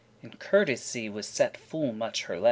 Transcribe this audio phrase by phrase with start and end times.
[0.23, 2.39] In courtesy was set full much her lest*.